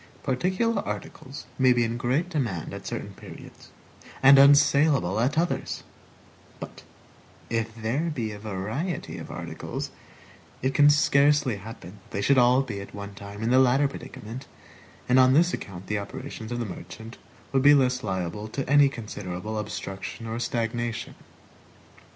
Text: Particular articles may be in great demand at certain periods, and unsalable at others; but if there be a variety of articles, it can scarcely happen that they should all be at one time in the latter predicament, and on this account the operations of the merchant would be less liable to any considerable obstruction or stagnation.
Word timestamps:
Particular 0.23 0.81
articles 0.81 1.45
may 1.59 1.73
be 1.73 1.83
in 1.83 1.95
great 1.95 2.27
demand 2.27 2.73
at 2.73 2.87
certain 2.87 3.13
periods, 3.13 3.69
and 4.23 4.39
unsalable 4.39 5.19
at 5.19 5.37
others; 5.37 5.83
but 6.59 6.81
if 7.51 7.75
there 7.75 8.09
be 8.09 8.31
a 8.31 8.39
variety 8.39 9.19
of 9.19 9.29
articles, 9.29 9.91
it 10.63 10.73
can 10.73 10.89
scarcely 10.89 11.57
happen 11.57 11.99
that 12.01 12.11
they 12.15 12.21
should 12.23 12.39
all 12.39 12.63
be 12.63 12.81
at 12.81 12.95
one 12.95 13.13
time 13.13 13.43
in 13.43 13.51
the 13.51 13.59
latter 13.59 13.87
predicament, 13.87 14.47
and 15.07 15.19
on 15.19 15.33
this 15.33 15.53
account 15.53 15.85
the 15.85 15.99
operations 15.99 16.51
of 16.51 16.57
the 16.57 16.65
merchant 16.65 17.19
would 17.51 17.61
be 17.61 17.75
less 17.75 18.01
liable 18.03 18.47
to 18.47 18.67
any 18.67 18.89
considerable 18.89 19.59
obstruction 19.59 20.25
or 20.25 20.39
stagnation. 20.39 21.13